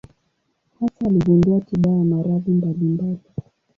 [0.79, 3.21] Hasa aligundua tiba ya maradhi mbalimbali.